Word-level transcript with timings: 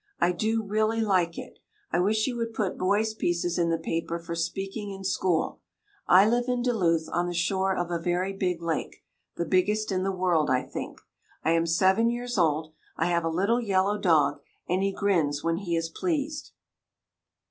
I 0.19 0.31
do 0.31 0.63
really 0.63 0.99
like 0.99 1.37
it. 1.37 1.59
I 1.91 1.99
wish 1.99 2.25
you 2.25 2.35
would 2.37 2.55
put 2.55 2.75
boys' 2.75 3.13
pieces 3.13 3.59
in 3.59 3.69
the 3.69 3.77
paper 3.77 4.17
for 4.17 4.33
speaking 4.33 4.89
in 4.89 5.03
school. 5.03 5.61
I 6.07 6.27
live 6.27 6.45
in 6.47 6.63
Duluth, 6.63 7.07
on 7.11 7.27
the 7.27 7.35
shore 7.35 7.77
of 7.77 7.91
a 7.91 7.99
very 8.01 8.33
big 8.33 8.63
lake 8.63 9.03
the 9.35 9.45
biggest 9.45 9.91
in 9.91 10.01
the 10.01 10.11
world, 10.11 10.49
I 10.49 10.63
think. 10.63 10.99
I 11.43 11.51
am 11.51 11.67
seven 11.67 12.09
years 12.09 12.35
old. 12.39 12.73
I 12.97 13.05
have 13.11 13.23
a 13.23 13.29
little 13.29 13.61
yellow 13.61 13.99
dog, 13.99 14.39
and 14.67 14.81
he 14.81 14.91
grins 14.91 15.43
when 15.43 15.57
he 15.57 15.75
is 15.75 15.89
pleased. 15.89 16.51